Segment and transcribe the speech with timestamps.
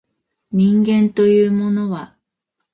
[0.51, 2.17] 人間というものは